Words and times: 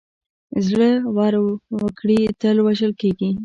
زړه 0.67 0.91
ور 1.15 1.33
وګړي 1.79 2.19
تل 2.41 2.57
وژل 2.65 2.91
کېږي. 3.01 3.31